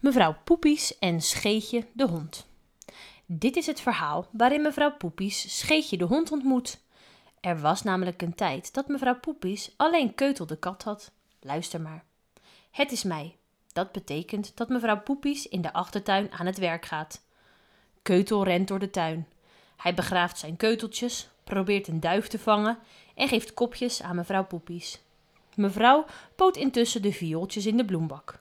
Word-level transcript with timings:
Mevrouw 0.00 0.36
Poepies 0.44 0.98
en 0.98 1.20
Scheetje 1.20 1.86
de 1.92 2.06
hond. 2.06 2.46
Dit 3.26 3.56
is 3.56 3.66
het 3.66 3.80
verhaal 3.80 4.26
waarin 4.30 4.62
mevrouw 4.62 4.96
Poepies 4.96 5.58
Scheetje 5.58 5.96
de 5.96 6.04
hond 6.04 6.32
ontmoet. 6.32 6.80
Er 7.40 7.60
was 7.60 7.82
namelijk 7.82 8.22
een 8.22 8.34
tijd 8.34 8.74
dat 8.74 8.88
mevrouw 8.88 9.18
Poepies 9.20 9.74
alleen 9.76 10.14
Keutel 10.14 10.46
de 10.46 10.56
kat 10.56 10.82
had. 10.82 11.10
Luister 11.40 11.80
maar. 11.80 12.04
Het 12.70 12.92
is 12.92 13.02
mei. 13.02 13.36
Dat 13.72 13.92
betekent 13.92 14.56
dat 14.56 14.68
mevrouw 14.68 15.00
Poepies 15.00 15.48
in 15.48 15.62
de 15.62 15.72
achtertuin 15.72 16.32
aan 16.32 16.46
het 16.46 16.58
werk 16.58 16.84
gaat. 16.84 17.22
Keutel 18.02 18.44
rent 18.44 18.68
door 18.68 18.78
de 18.78 18.90
tuin. 18.90 19.26
Hij 19.76 19.94
begraaft 19.94 20.38
zijn 20.38 20.56
keuteltjes, 20.56 21.28
probeert 21.44 21.88
een 21.88 22.00
duif 22.00 22.26
te 22.26 22.38
vangen 22.38 22.78
en 23.14 23.28
geeft 23.28 23.54
kopjes 23.54 24.02
aan 24.02 24.16
mevrouw 24.16 24.44
Poepies. 24.44 25.00
Mevrouw 25.54 26.04
poot 26.36 26.56
intussen 26.56 27.02
de 27.02 27.12
viooltjes 27.12 27.66
in 27.66 27.76
de 27.76 27.84
bloembak. 27.84 28.40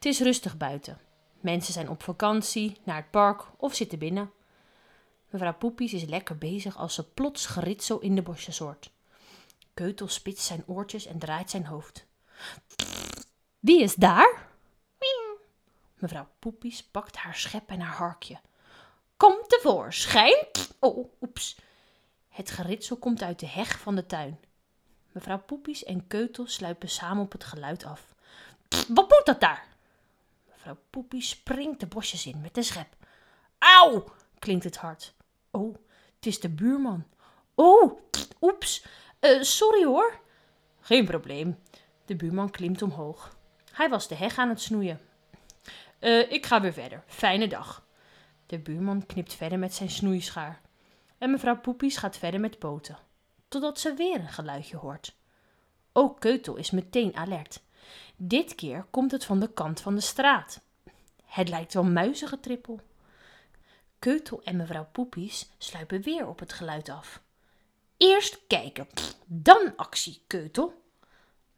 Het 0.00 0.08
is 0.08 0.20
rustig 0.20 0.56
buiten. 0.56 0.98
Mensen 1.40 1.72
zijn 1.72 1.88
op 1.88 2.02
vakantie, 2.02 2.76
naar 2.82 2.96
het 2.96 3.10
park 3.10 3.44
of 3.56 3.74
zitten 3.74 3.98
binnen. 3.98 4.30
Mevrouw 5.28 5.54
Poepies 5.54 5.92
is 5.92 6.04
lekker 6.04 6.38
bezig 6.38 6.76
als 6.76 6.94
ze 6.94 7.10
plots 7.10 7.46
geritsel 7.46 7.98
in 7.98 8.14
de 8.14 8.22
bosjes 8.22 8.58
hoort. 8.58 8.90
Keutel 9.74 10.08
spitst 10.08 10.46
zijn 10.46 10.62
oortjes 10.66 11.06
en 11.06 11.18
draait 11.18 11.50
zijn 11.50 11.66
hoofd. 11.66 12.06
Wie 13.58 13.82
is 13.82 13.94
daar? 13.94 14.48
Mevrouw 15.94 16.28
Poepies 16.38 16.82
pakt 16.82 17.16
haar 17.16 17.36
schep 17.36 17.70
en 17.70 17.80
haar 17.80 17.96
harkje. 17.96 18.40
Kom 19.16 19.34
tevoorschijn! 19.46 20.46
Oh, 20.78 21.12
oeps. 21.20 21.58
Het 22.28 22.50
geritsel 22.50 22.96
komt 22.96 23.22
uit 23.22 23.38
de 23.40 23.48
heg 23.48 23.78
van 23.78 23.94
de 23.94 24.06
tuin. 24.06 24.40
Mevrouw 25.12 25.38
Poepies 25.38 25.84
en 25.84 26.06
Keutel 26.06 26.46
sluipen 26.46 26.88
samen 26.88 27.22
op 27.22 27.32
het 27.32 27.44
geluid 27.44 27.84
af. 27.84 28.14
Wat 28.88 29.08
moet 29.08 29.22
dat 29.24 29.40
daar? 29.40 29.69
Mevrouw 30.60 30.82
Poepie 30.90 31.22
springt 31.22 31.80
de 31.80 31.86
bosjes 31.86 32.26
in 32.26 32.40
met 32.40 32.54
de 32.54 32.62
schep. 32.62 32.96
Auw, 33.58 34.04
klinkt 34.38 34.64
het 34.64 34.76
hard. 34.76 35.14
Oh, 35.50 35.74
het 36.14 36.26
is 36.26 36.40
de 36.40 36.48
buurman. 36.48 37.04
Oh, 37.54 38.00
oeps, 38.40 38.84
uh, 39.20 39.42
sorry 39.42 39.84
hoor. 39.84 40.20
Geen 40.80 41.04
probleem. 41.04 41.58
De 42.04 42.16
buurman 42.16 42.50
klimt 42.50 42.82
omhoog. 42.82 43.36
Hij 43.72 43.88
was 43.88 44.08
de 44.08 44.14
heg 44.14 44.38
aan 44.38 44.48
het 44.48 44.60
snoeien. 44.60 45.00
Uh, 46.00 46.32
ik 46.32 46.46
ga 46.46 46.60
weer 46.60 46.72
verder. 46.72 47.04
Fijne 47.06 47.48
dag. 47.48 47.86
De 48.46 48.58
buurman 48.58 49.06
knipt 49.06 49.34
verder 49.34 49.58
met 49.58 49.74
zijn 49.74 49.90
snoeischaar. 49.90 50.60
En 51.18 51.30
mevrouw 51.30 51.60
Poepies 51.60 51.96
gaat 51.96 52.18
verder 52.18 52.40
met 52.40 52.58
poten. 52.58 52.98
Totdat 53.48 53.80
ze 53.80 53.94
weer 53.94 54.20
een 54.20 54.28
geluidje 54.28 54.76
hoort. 54.76 55.14
Ook 55.92 56.20
Keutel 56.20 56.56
is 56.56 56.70
meteen 56.70 57.16
alert. 57.16 57.60
Dit 58.16 58.54
keer 58.54 58.86
komt 58.90 59.10
het 59.10 59.24
van 59.24 59.40
de 59.40 59.52
kant 59.52 59.80
van 59.80 59.94
de 59.94 60.00
straat. 60.00 60.60
Het 61.24 61.48
lijkt 61.48 61.74
wel 61.74 61.84
muizengetrippel. 61.84 62.80
Keutel 63.98 64.42
en 64.42 64.56
mevrouw 64.56 64.88
Poepies 64.92 65.50
sluipen 65.58 66.02
weer 66.02 66.26
op 66.26 66.38
het 66.38 66.52
geluid 66.52 66.88
af. 66.88 67.22
Eerst 67.96 68.46
kijken, 68.46 68.86
dan 69.26 69.72
actie, 69.76 70.22
Keutel. 70.26 70.82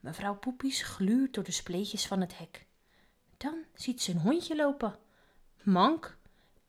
Mevrouw 0.01 0.35
Poepies 0.35 0.83
gluurt 0.83 1.35
door 1.35 1.45
de 1.45 1.53
spleetjes 1.53 2.07
van 2.07 2.21
het 2.21 2.39
hek. 2.39 2.67
Dan 3.37 3.65
ziet 3.75 4.03
ze 4.03 4.11
een 4.11 4.19
hondje 4.19 4.57
lopen. 4.57 4.99
Mank. 5.63 6.17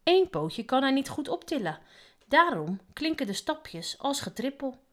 Eén 0.03 0.29
pootje 0.29 0.63
kan 0.63 0.81
hij 0.81 0.91
niet 0.91 1.09
goed 1.09 1.27
optillen. 1.27 1.79
Daarom 2.27 2.79
klinken 2.93 3.27
de 3.27 3.33
stapjes 3.33 3.97
als 3.97 4.21
getrippel. 4.21 4.83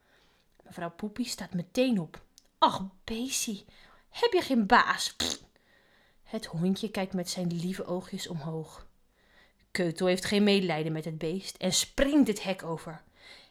Mevrouw 0.62 0.90
Poepies 0.90 1.30
staat 1.30 1.54
meteen 1.54 2.00
op. 2.00 2.22
Ach, 2.58 2.82
Beesie, 3.04 3.64
heb 4.10 4.32
je 4.32 4.40
geen 4.40 4.66
baas? 4.66 5.16
Het 6.22 6.46
hondje 6.46 6.90
kijkt 6.90 7.12
met 7.12 7.30
zijn 7.30 7.46
lieve 7.60 7.84
oogjes 7.84 8.28
omhoog. 8.28 8.86
Keutel 9.70 10.06
heeft 10.06 10.24
geen 10.24 10.44
medelijden 10.44 10.92
met 10.92 11.04
het 11.04 11.18
beest 11.18 11.56
en 11.56 11.72
springt 11.72 12.28
het 12.28 12.42
hek 12.42 12.62
over. 12.62 13.02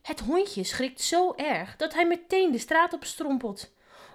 Het 0.01 0.19
hondje 0.19 0.63
schrikt 0.63 1.01
zo 1.01 1.33
erg 1.35 1.75
dat 1.75 1.93
hij 1.93 2.07
meteen 2.07 2.51
de 2.51 2.57
straat 2.57 2.93
op 2.93 3.03
strompelt. 3.03 3.71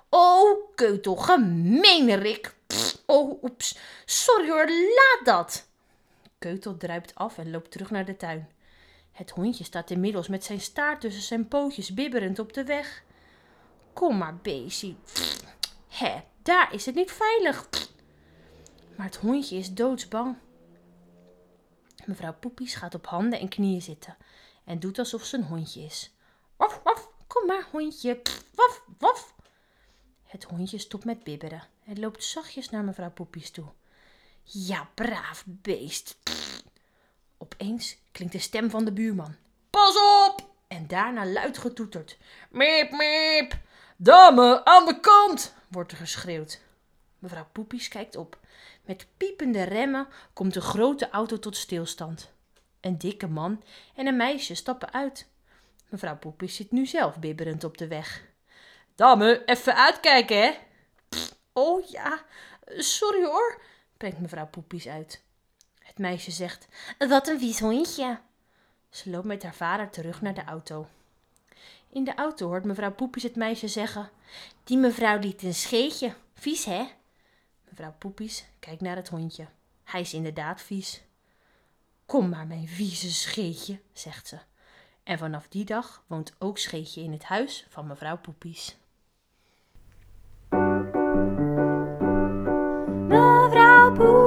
Oh, 0.08 0.74
Keutel, 0.74 1.16
gemeenerik. 1.16 2.54
Oh, 3.06 3.42
oeps. 3.42 3.78
Sorry 4.04 4.48
hoor, 4.48 4.68
laat 4.68 5.20
dat. 5.24 5.68
Keutel 6.38 6.76
druipt 6.76 7.14
af 7.14 7.38
en 7.38 7.50
loopt 7.50 7.70
terug 7.70 7.90
naar 7.90 8.04
de 8.04 8.16
tuin. 8.16 8.48
Het 9.12 9.30
hondje 9.30 9.64
staat 9.64 9.90
inmiddels 9.90 10.28
met 10.28 10.44
zijn 10.44 10.60
staart 10.60 11.00
tussen 11.00 11.22
zijn 11.22 11.48
pootjes 11.48 11.94
bibberend 11.94 12.38
op 12.38 12.52
de 12.52 12.64
weg. 12.64 13.02
Kom 13.92 14.16
maar, 14.18 14.36
beestie. 14.36 14.96
Hé, 15.88 16.22
daar 16.44 16.74
is 16.74 16.86
het 16.86 16.94
niet 16.94 17.12
veilig. 17.12 17.68
Maar 18.96 19.06
het 19.06 19.16
hondje 19.16 19.56
is 19.56 19.74
doodsbang. 19.74 20.36
Mevrouw 22.04 22.34
Poepies 22.34 22.74
gaat 22.74 22.94
op 22.94 23.06
handen 23.06 23.40
en 23.40 23.48
knieën 23.48 23.82
zitten 23.82 24.16
en 24.64 24.78
doet 24.78 24.98
alsof 24.98 25.24
ze 25.24 25.36
een 25.36 25.44
hondje 25.44 25.80
is. 25.80 26.12
Waf, 26.56 26.80
waf, 26.84 27.08
kom 27.26 27.46
maar, 27.46 27.66
hondje. 27.70 28.22
Waf, 28.54 28.82
waf. 28.98 29.34
Het 30.24 30.44
hondje 30.44 30.78
stopt 30.78 31.04
met 31.04 31.24
bibberen 31.24 31.62
en 31.86 32.00
loopt 32.00 32.24
zachtjes 32.24 32.70
naar 32.70 32.84
mevrouw 32.84 33.10
Poepies 33.10 33.50
toe. 33.50 33.66
Ja, 34.42 34.88
braaf 34.94 35.44
beest. 35.46 36.16
Opeens 37.38 37.96
klinkt 38.12 38.32
de 38.32 38.40
stem 38.40 38.70
van 38.70 38.84
de 38.84 38.92
buurman. 38.92 39.34
Pas 39.70 39.96
op! 40.26 40.52
En 40.68 40.86
daarna 40.86 41.26
luid 41.26 41.58
getoeterd. 41.58 42.18
Miep, 42.50 42.90
miep. 42.90 43.58
Dame, 43.96 44.64
aan 44.64 44.86
de 44.86 45.00
kant, 45.00 45.54
wordt 45.74 45.92
er 45.92 45.98
geschreeuwd. 45.98 46.60
Mevrouw 47.18 47.46
Poepies 47.52 47.88
kijkt 47.88 48.16
op. 48.16 48.38
Met 48.82 49.06
piepende 49.16 49.62
remmen 49.62 50.08
komt 50.32 50.56
een 50.56 50.62
grote 50.62 51.10
auto 51.10 51.38
tot 51.38 51.56
stilstand. 51.56 52.32
Een 52.80 52.98
dikke 52.98 53.28
man 53.28 53.62
en 53.94 54.06
een 54.06 54.16
meisje 54.16 54.54
stappen 54.54 54.92
uit. 54.92 55.28
Mevrouw 55.88 56.16
Poepies 56.16 56.56
zit 56.56 56.70
nu 56.70 56.86
zelf 56.86 57.18
bibberend 57.18 57.64
op 57.64 57.78
de 57.78 57.86
weg. 57.86 58.22
Dame, 58.94 59.42
even 59.44 59.76
uitkijken, 59.76 60.42
hè? 60.42 60.52
oh 61.52 61.88
ja, 61.90 62.24
sorry 62.66 63.24
hoor, 63.24 63.60
brengt 63.96 64.20
mevrouw 64.20 64.46
Poepies 64.46 64.88
uit. 64.88 65.22
Het 65.78 65.98
meisje 65.98 66.30
zegt: 66.30 66.68
Wat 66.98 67.28
een 67.28 67.38
vies 67.38 67.60
hondje. 67.60 68.18
Ze 68.90 69.10
loopt 69.10 69.26
met 69.26 69.42
haar 69.42 69.54
vader 69.54 69.90
terug 69.90 70.20
naar 70.20 70.34
de 70.34 70.44
auto. 70.44 70.86
In 71.88 72.04
de 72.04 72.14
auto 72.14 72.46
hoort 72.46 72.64
mevrouw 72.64 72.92
Poepies 72.92 73.22
het 73.22 73.36
meisje 73.36 73.68
zeggen: 73.68 74.10
Die 74.64 74.78
mevrouw 74.78 75.18
liet 75.18 75.42
een 75.42 75.54
scheetje. 75.54 76.14
Vies, 76.34 76.64
hè? 76.64 76.84
Mevrouw 77.68 77.94
Poepies 77.98 78.44
kijkt 78.58 78.80
naar 78.80 78.96
het 78.96 79.08
hondje. 79.08 79.46
Hij 79.84 80.00
is 80.00 80.14
inderdaad 80.14 80.62
vies. 80.62 81.02
Kom 82.06 82.28
maar, 82.28 82.46
mijn 82.46 82.68
vieze 82.68 83.12
scheetje, 83.12 83.80
zegt 83.92 84.28
ze. 84.28 84.38
En 85.02 85.18
vanaf 85.18 85.48
die 85.48 85.64
dag 85.64 86.04
woont 86.06 86.32
ook 86.38 86.58
Scheetje 86.58 87.02
in 87.02 87.12
het 87.12 87.24
huis 87.24 87.66
van 87.68 87.86
mevrouw 87.86 88.18
Poepies. 88.18 88.76
Mevrouw 93.08 93.92
Poepies, 93.92 94.23